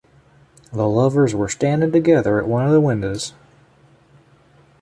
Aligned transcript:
The 0.73 0.87
lovers 0.87 1.35
were 1.35 1.47
standing 1.47 1.91
together 1.91 2.39
at 2.39 2.47
one 2.47 2.65
of 2.65 2.71
the 2.71 2.81
windows. 2.81 3.35